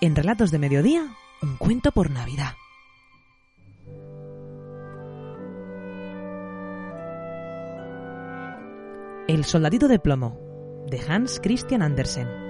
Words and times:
en 0.00 0.14
Relatos 0.14 0.50
de 0.50 0.58
Mediodía, 0.58 1.06
un 1.42 1.56
cuento 1.56 1.92
por 1.92 2.10
Navidad. 2.10 2.52
El 9.26 9.44
soldadito 9.44 9.88
de 9.88 9.98
plomo, 9.98 10.38
de 10.88 11.00
Hans 11.00 11.40
Christian 11.42 11.82
Andersen. 11.82 12.47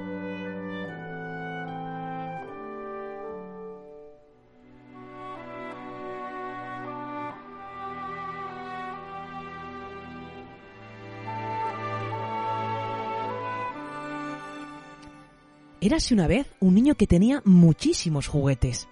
Érase 15.88 16.12
una 16.12 16.26
vez 16.26 16.46
un 16.60 16.74
niño 16.74 16.96
que 16.96 17.06
tenía 17.06 17.40
muchísimos 17.46 18.26
juguetes. 18.26 18.88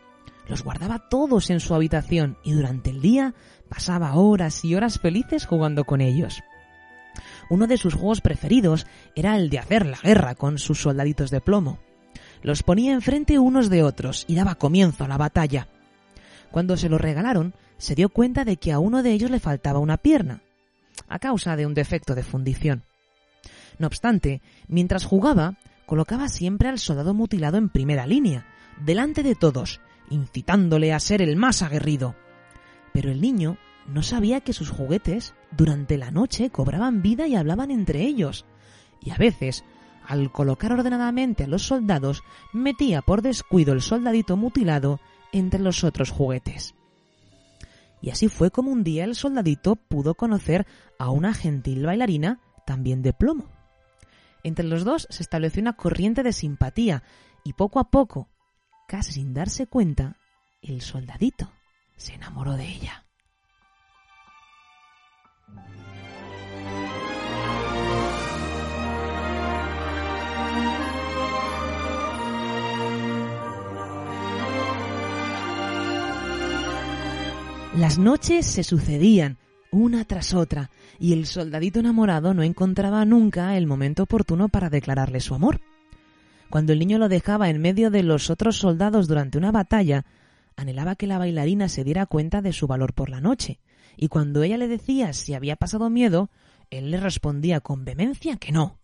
Los 0.48 0.64
guardaba 0.64 1.10
todos 1.10 1.50
en 1.50 1.60
su 1.60 1.74
habitación 1.74 2.38
y 2.42 2.52
durante 2.52 2.88
el 2.88 3.02
día 3.02 3.34
pasaba 3.68 4.14
horas 4.14 4.64
y 4.64 4.74
horas 4.74 4.98
felices 4.98 5.44
jugando 5.44 5.84
con 5.84 6.00
ellos. 6.00 6.42
Uno 7.50 7.66
de 7.66 7.76
sus 7.76 7.92
juegos 7.92 8.22
preferidos 8.22 8.86
era 9.14 9.36
el 9.36 9.50
de 9.50 9.58
hacer 9.58 9.84
la 9.84 9.98
guerra 9.98 10.36
con 10.36 10.56
sus 10.56 10.80
soldaditos 10.80 11.30
de 11.30 11.42
plomo. 11.42 11.80
Los 12.40 12.62
ponía 12.62 12.94
enfrente 12.94 13.38
unos 13.38 13.68
de 13.68 13.82
otros 13.82 14.24
y 14.26 14.34
daba 14.34 14.54
comienzo 14.54 15.04
a 15.04 15.08
la 15.08 15.18
batalla. 15.18 15.68
Cuando 16.50 16.78
se 16.78 16.88
los 16.88 16.98
regalaron, 16.98 17.52
se 17.76 17.94
dio 17.94 18.08
cuenta 18.08 18.46
de 18.46 18.56
que 18.56 18.72
a 18.72 18.78
uno 18.78 19.02
de 19.02 19.12
ellos 19.12 19.30
le 19.30 19.38
faltaba 19.38 19.80
una 19.80 19.98
pierna, 19.98 20.40
a 21.08 21.18
causa 21.18 21.56
de 21.56 21.66
un 21.66 21.74
defecto 21.74 22.14
de 22.14 22.22
fundición. 22.22 22.84
No 23.78 23.86
obstante, 23.86 24.40
mientras 24.66 25.04
jugaba, 25.04 25.58
colocaba 25.86 26.28
siempre 26.28 26.68
al 26.68 26.78
soldado 26.78 27.14
mutilado 27.14 27.56
en 27.56 27.68
primera 27.68 28.06
línea, 28.06 28.46
delante 28.84 29.22
de 29.22 29.34
todos, 29.34 29.80
incitándole 30.10 30.92
a 30.92 31.00
ser 31.00 31.22
el 31.22 31.36
más 31.36 31.62
aguerrido. 31.62 32.14
Pero 32.92 33.10
el 33.10 33.20
niño 33.20 33.56
no 33.86 34.02
sabía 34.02 34.40
que 34.40 34.52
sus 34.52 34.70
juguetes 34.70 35.34
durante 35.56 35.96
la 35.96 36.10
noche 36.10 36.50
cobraban 36.50 37.02
vida 37.02 37.26
y 37.28 37.36
hablaban 37.36 37.70
entre 37.70 38.02
ellos, 38.02 38.44
y 39.00 39.10
a 39.10 39.16
veces, 39.16 39.64
al 40.06 40.32
colocar 40.32 40.72
ordenadamente 40.72 41.44
a 41.44 41.48
los 41.48 41.62
soldados, 41.62 42.22
metía 42.52 43.02
por 43.02 43.22
descuido 43.22 43.72
el 43.72 43.80
soldadito 43.80 44.36
mutilado 44.36 45.00
entre 45.32 45.60
los 45.60 45.84
otros 45.84 46.10
juguetes. 46.10 46.74
Y 48.00 48.10
así 48.10 48.28
fue 48.28 48.50
como 48.50 48.70
un 48.70 48.84
día 48.84 49.04
el 49.04 49.14
soldadito 49.14 49.76
pudo 49.76 50.14
conocer 50.14 50.66
a 50.98 51.10
una 51.10 51.34
gentil 51.34 51.84
bailarina 51.86 52.40
también 52.64 53.02
de 53.02 53.12
plomo. 53.12 53.55
Entre 54.42 54.64
los 54.64 54.84
dos 54.84 55.06
se 55.10 55.22
estableció 55.22 55.62
una 55.62 55.74
corriente 55.74 56.22
de 56.22 56.32
simpatía 56.32 57.02
y 57.44 57.52
poco 57.54 57.80
a 57.80 57.90
poco, 57.90 58.28
casi 58.88 59.12
sin 59.12 59.34
darse 59.34 59.66
cuenta, 59.66 60.16
el 60.62 60.80
soldadito 60.80 61.52
se 61.96 62.14
enamoró 62.14 62.52
de 62.56 62.68
ella. 62.68 63.04
Las 77.76 77.98
noches 77.98 78.46
se 78.46 78.64
sucedían 78.64 79.36
una 79.76 80.04
tras 80.04 80.34
otra, 80.34 80.70
y 80.98 81.12
el 81.12 81.26
soldadito 81.26 81.80
enamorado 81.80 82.34
no 82.34 82.42
encontraba 82.42 83.04
nunca 83.04 83.56
el 83.56 83.66
momento 83.66 84.04
oportuno 84.04 84.48
para 84.48 84.70
declararle 84.70 85.20
su 85.20 85.34
amor. 85.34 85.60
Cuando 86.48 86.72
el 86.72 86.78
niño 86.78 86.98
lo 86.98 87.08
dejaba 87.08 87.50
en 87.50 87.60
medio 87.60 87.90
de 87.90 88.02
los 88.02 88.30
otros 88.30 88.56
soldados 88.56 89.08
durante 89.08 89.38
una 89.38 89.52
batalla, 89.52 90.04
anhelaba 90.56 90.96
que 90.96 91.06
la 91.06 91.18
bailarina 91.18 91.68
se 91.68 91.84
diera 91.84 92.06
cuenta 92.06 92.40
de 92.40 92.52
su 92.52 92.66
valor 92.66 92.94
por 92.94 93.10
la 93.10 93.20
noche, 93.20 93.58
y 93.96 94.08
cuando 94.08 94.42
ella 94.42 94.56
le 94.56 94.68
decía 94.68 95.12
si 95.12 95.34
había 95.34 95.56
pasado 95.56 95.90
miedo, 95.90 96.30
él 96.70 96.90
le 96.90 96.98
respondía 96.98 97.60
con 97.60 97.84
vehemencia 97.84 98.36
que 98.36 98.52
no. 98.52 98.78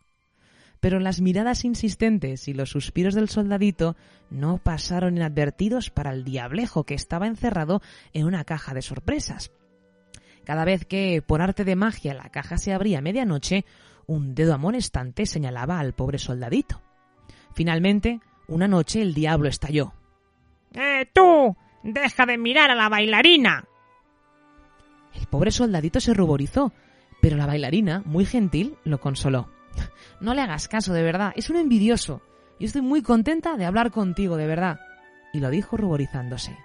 Pero 0.81 0.99
las 0.99 1.21
miradas 1.21 1.65
insistentes 1.65 2.49
y 2.49 2.55
los 2.55 2.71
suspiros 2.71 3.15
del 3.15 3.29
soldadito 3.29 3.97
no 4.31 4.59
pasaron 4.59 5.17
inadvertidos 5.17 5.91
para 5.91 6.13
el 6.13 6.25
diablejo 6.25 6.85
que 6.85 6.95
estaba 6.95 7.29
encerrado 7.29 7.81
en 8.13 8.27
una 8.27 8.45
caja 8.45 8.75
de 8.75 8.83
sorpresas. 8.83 9.53
Cada 10.45 10.65
vez 10.65 10.85
que, 10.85 11.23
por 11.23 11.41
arte 11.41 11.65
de 11.65 11.77
magia, 11.77 12.15
la 12.15 12.31
caja 12.31 12.59
se 12.59 12.73
abría 12.73 12.99
a 12.99 13.03
medianoche, 13.03 13.65
un 14.07 14.35
dedo 14.35 14.55
amonestante 14.55 15.27
señalaba 15.27 15.79
al 15.79 15.93
pobre 15.93 16.19
soldadito. 16.19 16.81
Finalmente, 17.55 18.21
una 18.49 18.69
noche 18.69 19.03
el 19.03 19.15
diablo 19.15 19.49
estalló. 19.49 19.93
¡Eh, 20.75 21.07
tú! 21.13 21.57
¡Deja 21.83 22.27
de 22.27 22.39
mirar 22.39 22.71
a 22.71 22.75
la 22.75 22.89
bailarina! 22.89 23.65
El 25.15 25.27
pobre 25.27 25.51
soldadito 25.51 26.01
se 26.01 26.15
ruborizó, 26.15 26.73
pero 27.21 27.37
la 27.37 27.47
bailarina, 27.47 28.03
muy 28.05 28.25
gentil, 28.25 28.77
lo 28.85 29.01
consoló. 29.01 29.49
No 30.21 30.35
le 30.35 30.43
hagas 30.43 30.69
caso, 30.69 30.93
de 30.93 31.03
verdad, 31.03 31.33
es 31.35 31.51
un 31.51 31.57
envidioso. 31.57 32.23
Y 32.61 32.67
estoy 32.67 32.83
muy 32.83 33.03
contenta 33.03 33.57
de 33.57 33.65
hablar 33.65 33.91
contigo, 33.91 34.37
de 34.37 34.47
verdad. 34.47 34.79
Y 35.33 35.41
lo 35.41 35.51
dijo 35.51 35.77
ruborizándose. 35.77 36.57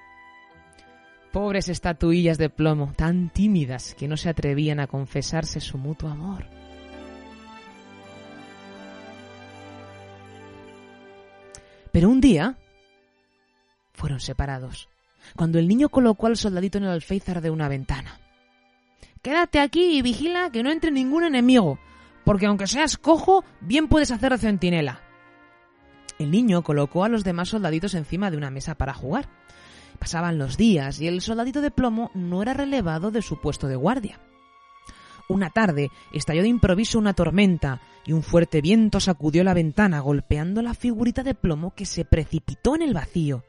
Pobres 1.32 1.70
estatuillas 1.70 2.38
de 2.38 2.50
plomo, 2.50 2.94
tan 2.96 3.30
tímidas 3.30 3.96
que 3.96 4.08
no 4.08 4.18
se 4.18 4.30
atrevían 4.30 4.80
a 4.80 4.88
confesarse 4.88 5.60
su 5.60 5.78
mutuo 5.78 6.10
amor. 6.10 6.46
Pero 11.92 12.10
un 12.10 12.22
día 12.22 12.58
fueron 13.94 14.20
separados, 14.20 14.88
cuando 15.36 15.58
el 15.60 15.68
niño 15.68 15.90
colocó 15.90 16.28
al 16.28 16.38
soldadito 16.38 16.78
en 16.78 16.86
el 16.86 16.92
alféizar 16.92 17.42
de 17.42 17.50
una 17.50 17.68
ventana. 17.68 18.20
Quédate 19.22 19.60
aquí 19.60 19.98
y 19.98 20.02
vigila 20.02 20.52
que 20.52 20.64
no 20.64 20.72
entre 20.72 20.92
ningún 20.92 21.24
enemigo, 21.24 21.80
porque 22.24 22.46
aunque 22.46 22.68
seas 22.68 22.98
cojo, 22.98 23.44
bien 23.62 23.88
puedes 23.88 24.12
hacer 24.12 24.38
centinela. 24.38 25.02
El 26.20 26.32
niño 26.32 26.64
colocó 26.64 27.04
a 27.04 27.10
los 27.10 27.24
demás 27.24 27.50
soldaditos 27.50 27.94
encima 27.94 28.32
de 28.32 28.38
una 28.38 28.52
mesa 28.52 28.76
para 28.76 28.94
jugar. 28.94 29.28
Pasaban 30.08 30.38
los 30.38 30.56
días 30.56 31.02
y 31.02 31.08
el 31.10 31.20
soldadito 31.20 31.60
de 31.60 31.70
plomo 31.70 32.12
no 32.14 32.42
era 32.42 32.54
relevado 32.54 33.12
de 33.12 33.22
su 33.22 33.42
puesto 33.42 33.68
de 33.68 33.76
guardia. 33.76 34.22
Una 35.28 35.50
tarde 35.50 35.90
estalló 36.14 36.44
de 36.44 36.48
improviso 36.48 36.98
una 36.98 37.14
tormenta 37.14 37.82
y 38.06 38.14
un 38.14 38.24
fuerte 38.24 38.62
viento 38.62 39.02
sacudió 39.02 39.44
la 39.44 39.54
ventana 39.54 40.00
golpeando 40.00 40.62
la 40.62 40.76
figurita 40.76 41.24
de 41.24 41.36
plomo 41.36 41.76
que 41.76 41.86
se 41.86 42.06
precipitó 42.06 42.74
en 42.76 42.84
el 42.84 42.94
vacío. 42.94 43.44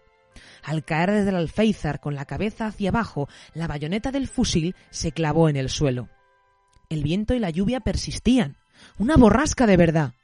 Al 0.64 0.84
caer 0.84 1.12
desde 1.12 1.28
el 1.28 1.36
alféizar 1.36 2.00
con 2.00 2.16
la 2.16 2.24
cabeza 2.24 2.66
hacia 2.66 2.90
abajo, 2.90 3.28
la 3.54 3.68
bayoneta 3.68 4.10
del 4.10 4.26
fusil 4.26 4.74
se 4.90 5.12
clavó 5.12 5.48
en 5.48 5.54
el 5.54 5.68
suelo. 5.68 6.08
El 6.90 7.04
viento 7.04 7.34
y 7.34 7.38
la 7.38 7.50
lluvia 7.50 7.78
persistían. 7.78 8.56
Una 8.98 9.16
borrasca 9.16 9.68
de 9.68 9.76
verdad. 9.76 10.14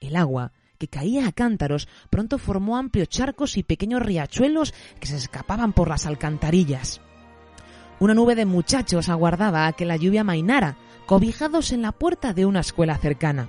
El 0.00 0.16
agua, 0.16 0.52
que 0.78 0.88
caía 0.88 1.26
a 1.26 1.32
cántaros, 1.32 1.88
pronto 2.10 2.38
formó 2.38 2.76
amplios 2.76 3.08
charcos 3.08 3.56
y 3.56 3.62
pequeños 3.62 4.02
riachuelos 4.02 4.72
que 5.00 5.08
se 5.08 5.16
escapaban 5.16 5.72
por 5.72 5.88
las 5.88 6.06
alcantarillas. 6.06 7.00
Una 8.00 8.14
nube 8.14 8.36
de 8.36 8.46
muchachos 8.46 9.08
aguardaba 9.08 9.66
a 9.66 9.72
que 9.72 9.84
la 9.84 9.96
lluvia 9.96 10.22
mainara, 10.22 10.76
cobijados 11.06 11.72
en 11.72 11.82
la 11.82 11.92
puerta 11.92 12.32
de 12.32 12.46
una 12.46 12.60
escuela 12.60 12.96
cercana. 12.96 13.48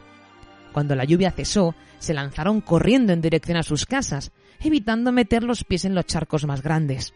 Cuando 0.74 0.96
la 0.96 1.04
lluvia 1.04 1.32
cesó, 1.32 1.76
se 2.00 2.14
lanzaron 2.14 2.62
corriendo 2.62 3.14
en 3.14 3.22
dirección 3.22 3.58
a 3.58 3.64
sus 3.64 3.86
casas, 3.86 4.32
evitando 4.60 5.12
meter 5.12 5.44
los 5.44 5.64
pies 5.64 5.86
en 5.86 5.94
los 5.94 6.06
charcos 6.06 6.46
más 6.46 6.64
grandes. 6.64 7.14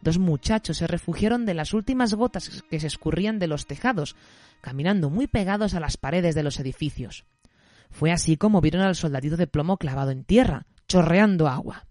Dos 0.00 0.18
muchachos 0.18 0.76
se 0.76 0.86
refugiaron 0.86 1.46
de 1.46 1.54
las 1.54 1.74
últimas 1.74 2.14
gotas 2.14 2.62
que 2.70 2.80
se 2.80 2.86
escurrían 2.86 3.38
de 3.38 3.48
los 3.48 3.66
tejados, 3.66 4.14
caminando 4.60 5.10
muy 5.10 5.26
pegados 5.26 5.74
a 5.74 5.80
las 5.80 5.96
paredes 5.96 6.34
de 6.34 6.42
los 6.42 6.60
edificios. 6.60 7.24
Fue 7.90 8.12
así 8.12 8.36
como 8.36 8.60
vieron 8.60 8.82
al 8.82 8.94
soldadito 8.94 9.36
de 9.36 9.46
plomo 9.46 9.76
clavado 9.76 10.10
en 10.10 10.24
tierra, 10.24 10.66
chorreando 10.86 11.48
agua. 11.48 11.86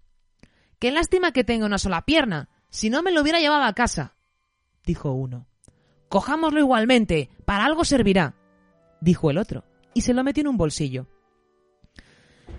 Qué 0.78 0.90
lástima 0.92 1.32
que 1.32 1.44
tenga 1.44 1.66
una 1.66 1.78
sola 1.78 2.04
pierna. 2.04 2.48
Si 2.70 2.90
no 2.90 3.02
me 3.02 3.12
lo 3.12 3.22
hubiera 3.22 3.40
llevado 3.40 3.64
a 3.64 3.72
casa, 3.72 4.14
dijo 4.84 5.12
uno. 5.12 5.46
Cojámoslo 6.08 6.60
igualmente, 6.60 7.30
para 7.44 7.64
algo 7.64 7.84
servirá, 7.84 8.34
dijo 9.00 9.30
el 9.30 9.38
otro, 9.38 9.64
y 9.94 10.02
se 10.02 10.14
lo 10.14 10.24
metió 10.24 10.42
en 10.42 10.48
un 10.48 10.56
bolsillo. 10.56 11.06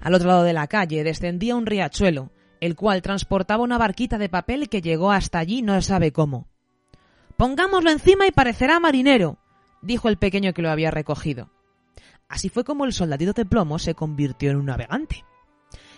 Al 0.02 0.14
otro 0.14 0.28
lado 0.28 0.44
de 0.44 0.54
la 0.54 0.68
calle 0.68 1.04
descendía 1.04 1.56
un 1.56 1.66
riachuelo, 1.66 2.32
el 2.60 2.76
cual 2.76 3.02
transportaba 3.02 3.64
una 3.64 3.78
barquita 3.78 4.18
de 4.18 4.30
papel 4.30 4.70
que 4.70 4.82
llegó 4.82 5.12
hasta 5.12 5.40
allí 5.40 5.62
no 5.62 5.82
sabe 5.82 6.12
cómo. 6.12 6.48
Pongámoslo 7.38 7.90
encima 7.90 8.28
y 8.28 8.32
parecerá 8.32 8.80
marinero, 8.80 9.40
dijo 9.82 10.10
el 10.10 10.18
pequeño 10.18 10.54
que 10.54 10.62
lo 10.62 10.70
había 10.70 10.92
recogido. 10.92 11.50
Así 12.30 12.50
fue 12.50 12.64
como 12.64 12.86
el 12.86 12.94
soldadito 12.94 13.34
de 13.34 13.46
plomo 13.46 13.80
se 13.80 13.96
convirtió 13.96 14.52
en 14.52 14.58
un 14.58 14.68
navegante. 14.68 15.26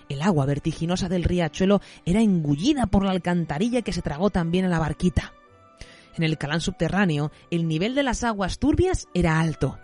El 0.09 0.21
agua 0.21 0.45
vertiginosa 0.45 1.09
del 1.09 1.25
riachuelo 1.25 1.81
era 2.05 2.21
engullida 2.21 2.87
por 2.87 3.03
la 3.03 3.11
alcantarilla 3.11 3.81
que 3.81 3.93
se 3.93 4.01
tragó 4.01 4.29
también 4.29 4.65
a 4.65 4.69
la 4.69 4.79
barquita. 4.79 5.33
En 6.15 6.23
el 6.23 6.37
calán 6.37 6.61
subterráneo, 6.61 7.31
el 7.51 7.67
nivel 7.67 7.95
de 7.95 8.03
las 8.03 8.23
aguas 8.23 8.59
turbias 8.59 9.07
era 9.13 9.39
alto. 9.39 9.77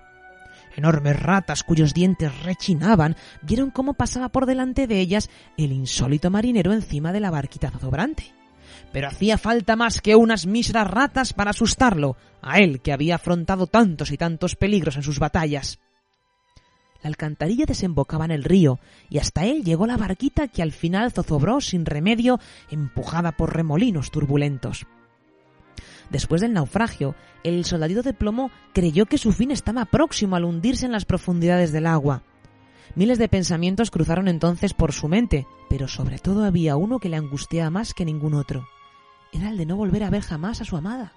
Enormes 0.75 1.19
ratas 1.19 1.63
cuyos 1.63 1.93
dientes 1.93 2.43
rechinaban 2.43 3.15
vieron 3.41 3.71
cómo 3.71 3.93
pasaba 3.93 4.29
por 4.29 4.45
delante 4.45 4.87
de 4.87 4.99
ellas 4.99 5.29
el 5.57 5.71
insólito 5.71 6.29
marinero 6.29 6.71
encima 6.73 7.11
de 7.11 7.19
la 7.19 7.31
barquita 7.31 7.71
zozobrante. 7.71 8.33
Pero 8.93 9.07
hacía 9.07 9.37
falta 9.37 9.75
más 9.75 10.01
que 10.01 10.15
unas 10.15 10.45
míseras 10.45 10.89
ratas 10.89 11.33
para 11.33 11.51
asustarlo, 11.51 12.15
a 12.41 12.59
él 12.59 12.81
que 12.81 12.93
había 12.93 13.15
afrontado 13.15 13.67
tantos 13.67 14.11
y 14.11 14.17
tantos 14.17 14.55
peligros 14.55 14.95
en 14.97 15.03
sus 15.03 15.19
batallas. 15.19 15.79
La 17.07 17.11
alcantarilla 17.11 17.63
desembocaba 17.65 18.25
en 18.25 18.31
el 18.31 18.43
río, 18.43 18.81
y 19.09 19.19
hasta 19.19 19.45
él 19.45 19.63
llegó 19.63 19.87
la 19.87 19.95
barquita 19.95 20.49
que 20.49 20.61
al 20.61 20.73
final 20.73 21.13
zozobró 21.13 21.61
sin 21.61 21.85
remedio, 21.85 22.37
empujada 22.69 23.31
por 23.31 23.55
remolinos 23.55 24.11
turbulentos. 24.11 24.87
Después 26.09 26.41
del 26.41 26.51
naufragio, 26.51 27.15
el 27.45 27.63
soldadito 27.63 28.03
de 28.03 28.11
plomo 28.11 28.51
creyó 28.73 29.05
que 29.05 29.17
su 29.17 29.31
fin 29.31 29.51
estaba 29.51 29.85
próximo 29.85 30.35
al 30.35 30.43
hundirse 30.43 30.85
en 30.85 30.91
las 30.91 31.05
profundidades 31.05 31.71
del 31.71 31.87
agua. 31.87 32.23
Miles 32.95 33.19
de 33.19 33.29
pensamientos 33.29 33.89
cruzaron 33.89 34.27
entonces 34.27 34.73
por 34.73 34.91
su 34.91 35.07
mente, 35.07 35.47
pero 35.69 35.87
sobre 35.87 36.19
todo 36.19 36.43
había 36.43 36.75
uno 36.75 36.99
que 36.99 37.07
le 37.07 37.15
angustiaba 37.15 37.69
más 37.69 37.93
que 37.93 38.03
ningún 38.03 38.33
otro. 38.33 38.67
Era 39.31 39.49
el 39.49 39.57
de 39.57 39.65
no 39.65 39.77
volver 39.77 40.03
a 40.03 40.09
ver 40.09 40.23
jamás 40.23 40.59
a 40.59 40.65
su 40.65 40.75
amada. 40.75 41.13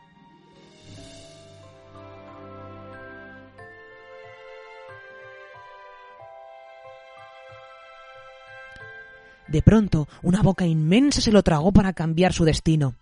De 9.50 9.62
pronto, 9.62 10.08
una 10.22 10.42
boca 10.42 10.64
inmensa 10.64 11.20
se 11.20 11.32
lo 11.32 11.42
tragó 11.42 11.72
para 11.72 11.92
cambiar 11.92 12.32
su 12.32 12.44
destino. 12.44 12.94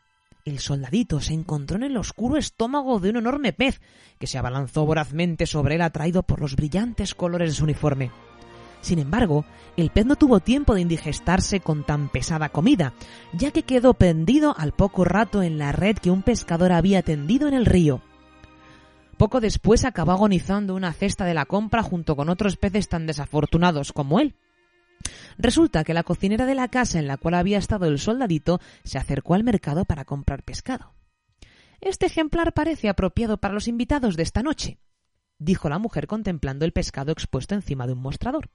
El 0.46 0.60
soldadito 0.60 1.20
se 1.20 1.34
encontró 1.34 1.76
en 1.76 1.82
el 1.82 1.96
oscuro 1.98 2.38
estómago 2.38 3.00
de 3.00 3.10
un 3.10 3.18
enorme 3.18 3.52
pez, 3.52 3.82
que 4.18 4.26
se 4.26 4.38
abalanzó 4.38 4.86
vorazmente 4.86 5.44
sobre 5.44 5.74
él 5.74 5.82
atraído 5.82 6.22
por 6.22 6.40
los 6.40 6.56
brillantes 6.56 7.14
colores 7.14 7.50
de 7.50 7.56
su 7.56 7.64
uniforme. 7.64 8.10
Sin 8.80 8.98
embargo, 8.98 9.44
el 9.76 9.90
pez 9.90 10.06
no 10.06 10.16
tuvo 10.16 10.40
tiempo 10.40 10.74
de 10.74 10.80
indigestarse 10.80 11.60
con 11.60 11.84
tan 11.84 12.08
pesada 12.08 12.48
comida, 12.48 12.94
ya 13.34 13.50
que 13.50 13.64
quedó 13.64 13.92
pendido 13.92 14.54
al 14.56 14.72
poco 14.72 15.04
rato 15.04 15.42
en 15.42 15.58
la 15.58 15.72
red 15.72 15.98
que 15.98 16.10
un 16.10 16.22
pescador 16.22 16.72
había 16.72 17.02
tendido 17.02 17.46
en 17.48 17.54
el 17.54 17.66
río. 17.66 18.00
Poco 19.18 19.40
después 19.40 19.84
acabó 19.84 20.12
agonizando 20.12 20.74
una 20.74 20.94
cesta 20.94 21.26
de 21.26 21.34
la 21.34 21.44
compra 21.44 21.82
junto 21.82 22.16
con 22.16 22.30
otros 22.30 22.56
peces 22.56 22.88
tan 22.88 23.06
desafortunados 23.06 23.92
como 23.92 24.20
él. 24.20 24.34
Resulta 25.38 25.84
que 25.84 25.94
la 25.94 26.02
cocinera 26.02 26.46
de 26.46 26.56
la 26.56 26.68
casa 26.68 26.98
en 26.98 27.06
la 27.06 27.16
cual 27.16 27.34
había 27.34 27.58
estado 27.58 27.86
el 27.86 28.00
soldadito 28.00 28.60
se 28.82 28.98
acercó 28.98 29.34
al 29.34 29.44
mercado 29.44 29.84
para 29.84 30.04
comprar 30.04 30.42
pescado. 30.42 30.94
Este 31.80 32.06
ejemplar 32.06 32.52
parece 32.52 32.88
apropiado 32.88 33.38
para 33.38 33.54
los 33.54 33.68
invitados 33.68 34.16
de 34.16 34.24
esta 34.24 34.42
noche, 34.42 34.80
dijo 35.38 35.68
la 35.68 35.78
mujer 35.78 36.08
contemplando 36.08 36.64
el 36.64 36.72
pescado 36.72 37.12
expuesto 37.12 37.54
encima 37.54 37.86
de 37.86 37.92
un 37.92 38.00
mostrador. 38.00 38.50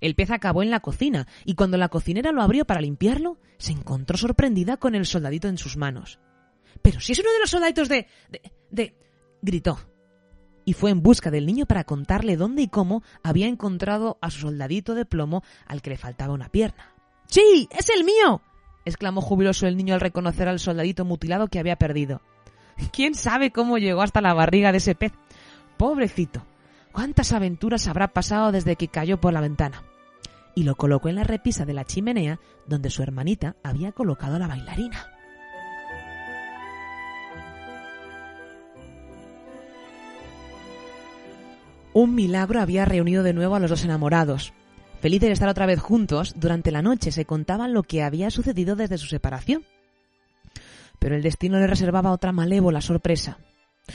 El 0.00 0.14
pez 0.14 0.30
acabó 0.30 0.62
en 0.62 0.70
la 0.70 0.80
cocina, 0.80 1.26
y 1.44 1.54
cuando 1.54 1.76
la 1.76 1.88
cocinera 1.88 2.30
lo 2.30 2.42
abrió 2.42 2.64
para 2.66 2.80
limpiarlo, 2.80 3.40
se 3.58 3.72
encontró 3.72 4.16
sorprendida 4.16 4.76
con 4.76 4.94
el 4.94 5.06
soldadito 5.06 5.48
en 5.48 5.58
sus 5.58 5.76
manos. 5.76 6.20
Pero 6.82 7.00
si 7.00 7.12
es 7.12 7.18
uno 7.18 7.32
de 7.32 7.40
los 7.40 7.50
soldaditos 7.50 7.88
de. 7.88 8.06
de. 8.28 8.52
de. 8.70 8.98
gritó 9.42 9.78
y 10.66 10.74
fue 10.74 10.90
en 10.90 11.00
busca 11.00 11.30
del 11.30 11.46
niño 11.46 11.64
para 11.64 11.84
contarle 11.84 12.36
dónde 12.36 12.60
y 12.60 12.68
cómo 12.68 13.02
había 13.22 13.46
encontrado 13.46 14.18
a 14.20 14.30
su 14.30 14.40
soldadito 14.40 14.94
de 14.94 15.06
plomo 15.06 15.42
al 15.64 15.80
que 15.80 15.90
le 15.90 15.96
faltaba 15.96 16.34
una 16.34 16.50
pierna. 16.50 16.92
¡Sí! 17.28 17.68
¡Es 17.70 17.88
el 17.88 18.04
mío! 18.04 18.42
exclamó 18.84 19.20
jubiloso 19.20 19.66
el 19.66 19.76
niño 19.76 19.94
al 19.94 20.00
reconocer 20.00 20.48
al 20.48 20.58
soldadito 20.58 21.04
mutilado 21.04 21.46
que 21.48 21.60
había 21.60 21.76
perdido. 21.76 22.20
¿Quién 22.92 23.14
sabe 23.14 23.52
cómo 23.52 23.78
llegó 23.78 24.02
hasta 24.02 24.20
la 24.20 24.34
barriga 24.34 24.72
de 24.72 24.78
ese 24.78 24.96
pez? 24.96 25.12
Pobrecito. 25.76 26.44
¿Cuántas 26.92 27.32
aventuras 27.32 27.86
habrá 27.86 28.08
pasado 28.08 28.50
desde 28.50 28.76
que 28.76 28.88
cayó 28.88 29.20
por 29.20 29.32
la 29.32 29.40
ventana? 29.40 29.84
Y 30.54 30.64
lo 30.64 30.74
colocó 30.74 31.08
en 31.08 31.16
la 31.16 31.24
repisa 31.24 31.64
de 31.64 31.74
la 31.74 31.84
chimenea 31.84 32.40
donde 32.66 32.90
su 32.90 33.02
hermanita 33.02 33.54
había 33.62 33.92
colocado 33.92 34.38
la 34.38 34.48
bailarina. 34.48 35.15
Un 41.96 42.14
milagro 42.14 42.60
había 42.60 42.84
reunido 42.84 43.22
de 43.22 43.32
nuevo 43.32 43.54
a 43.54 43.58
los 43.58 43.70
dos 43.70 43.82
enamorados. 43.82 44.52
Felices 45.00 45.30
de 45.30 45.32
estar 45.32 45.48
otra 45.48 45.64
vez 45.64 45.80
juntos, 45.80 46.34
durante 46.36 46.70
la 46.70 46.82
noche 46.82 47.10
se 47.10 47.24
contaban 47.24 47.72
lo 47.72 47.84
que 47.84 48.02
había 48.02 48.30
sucedido 48.30 48.76
desde 48.76 48.98
su 48.98 49.06
separación. 49.06 49.64
Pero 50.98 51.16
el 51.16 51.22
destino 51.22 51.58
le 51.58 51.66
reservaba 51.66 52.12
otra 52.12 52.32
malévola 52.32 52.82
sorpresa. 52.82 53.38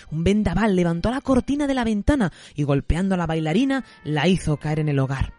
Un 0.09 0.23
vendaval 0.23 0.75
levantó 0.75 1.11
la 1.11 1.21
cortina 1.21 1.67
de 1.67 1.75
la 1.75 1.83
ventana 1.83 2.31
y 2.55 2.63
golpeando 2.63 3.13
a 3.13 3.19
la 3.19 3.27
bailarina 3.27 3.85
la 4.03 4.27
hizo 4.27 4.57
caer 4.57 4.79
en 4.79 4.89
el 4.89 4.97
hogar. 4.97 5.35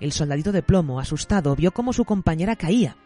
El 0.00 0.12
soldadito 0.12 0.52
de 0.52 0.62
plomo, 0.62 1.00
asustado, 1.00 1.54
vio 1.54 1.72
cómo 1.72 1.92
su 1.92 2.06
compañera 2.06 2.56
caía. 2.56 2.96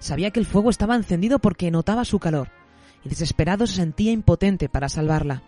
Sabía 0.00 0.32
que 0.32 0.40
el 0.40 0.44
fuego 0.44 0.68
estaba 0.68 0.96
encendido 0.96 1.38
porque 1.38 1.70
notaba 1.70 2.04
su 2.04 2.18
calor, 2.18 2.50
y 3.06 3.08
desesperado 3.08 3.66
se 3.66 3.76
sentía 3.76 4.12
impotente 4.12 4.68
para 4.68 4.90
salvarla. 4.90 5.44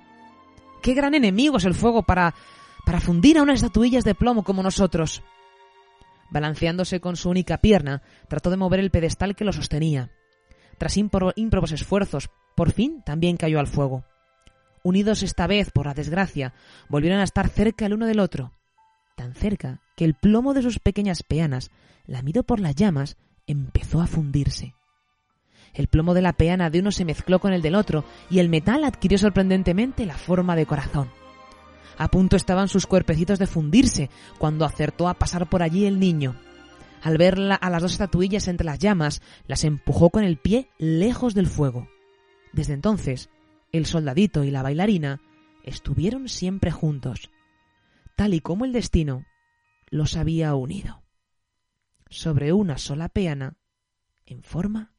¡Qué 0.85 0.93
gran 0.93 1.15
enemigo 1.15 1.57
es 1.57 1.65
el 1.65 1.73
fuego 1.73 2.03
para 2.03 2.35
para 2.85 3.01
fundir 3.01 3.39
a 3.39 3.43
unas 3.43 3.63
estatuillas 3.63 4.05
de 4.05 4.15
plomo 4.15 4.45
como 4.45 4.63
nosotros. 4.63 5.23
Balanceándose 6.31 7.01
con 7.01 7.17
su 7.17 7.31
única 7.31 7.57
pierna, 7.57 8.03
trató 8.29 8.51
de 8.51 8.59
mover 8.59 8.81
el 8.81 8.91
pedestal 8.91 9.35
que 9.35 9.47
lo 9.47 9.53
sostenía. 9.55 10.11
Tras 10.77 10.99
ímprobos 10.99 11.73
esfuerzos, 11.73 12.29
por 12.55 12.73
fin 12.73 13.03
también 13.03 13.39
cayó 13.39 13.61
al 13.61 13.67
fuego. 13.67 14.05
Unidos 14.83 15.23
esta 15.23 15.47
vez, 15.47 15.71
por 15.71 15.87
la 15.87 15.95
desgracia, 15.95 16.53
volvieron 16.91 17.21
a 17.21 17.25
estar 17.25 17.49
cerca 17.49 17.87
el 17.87 17.95
uno 17.95 18.07
del 18.07 18.21
otro, 18.21 18.53
tan 19.17 19.33
cerca 19.33 19.81
que 19.97 20.05
el 20.05 20.13
plomo 20.13 20.53
de 20.53 20.61
sus 20.61 20.81
pequeñas 20.81 21.23
peanas, 21.23 21.71
lamido 22.07 22.43
por 22.43 22.61
las 22.61 22.75
llamas, 22.75 23.17
empezó 23.47 24.03
a 24.03 24.07
fundirse. 24.07 24.75
El 25.75 25.89
plomo 25.89 26.15
de 26.15 26.23
la 26.23 26.33
peana 26.33 26.71
de 26.71 26.79
uno 26.79 26.93
se 26.93 27.05
mezcló 27.05 27.41
con 27.41 27.53
el 27.53 27.61
del 27.61 27.75
otro 27.75 28.05
y 28.31 28.39
el 28.39 28.49
metal 28.49 28.85
adquirió 28.85 29.19
sorprendentemente 29.19 30.07
la 30.07 30.17
forma 30.17 30.55
de 30.55 30.67
corazón. 30.67 31.11
A 31.99 32.09
punto 32.09 32.37
estaban 32.37 32.69
sus 32.69 32.87
cuerpecitos 32.87 33.39
de 33.39 33.47
fundirse 33.47 34.09
cuando 34.39 34.65
acertó 34.65 35.09
a 35.09 35.15
pasar 35.15 35.49
por 35.49 35.63
allí 35.63 35.87
el 35.87 35.99
niño. 35.99 36.37
Al 37.03 37.19
ver 37.19 37.39
a 37.61 37.71
las 37.71 37.83
dos 37.83 37.93
estatuillas 37.93 38.49
entre 38.49 38.65
las 38.65 38.79
llamas, 38.79 39.21
las 39.47 39.65
empujó 39.65 40.11
con 40.11 40.25
el 40.25 40.39
pie 40.39 40.71
lejos 40.79 41.35
del 41.35 41.47
fuego. 41.47 41.89
Desde 42.53 42.73
entonces, 42.73 43.29
el 43.73 43.85
soldadito 43.85 44.45
y 44.45 44.51
la 44.51 44.63
bailarina 44.63 45.21
estuvieron 45.65 46.29
siempre 46.29 46.71
juntos, 46.71 47.31
tal 48.17 48.35
y 48.35 48.41
como 48.41 48.65
el 48.65 48.73
destino 48.73 49.25
los 49.91 50.17
había 50.17 50.55
unido, 50.55 51.03
sobre 52.09 52.53
una 52.53 52.79
sola 52.79 53.09
peana 53.09 53.57
en 54.25 54.43
forma 54.43 54.94